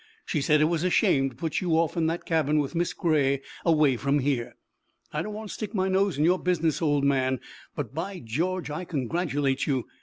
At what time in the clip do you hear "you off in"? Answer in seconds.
1.61-2.07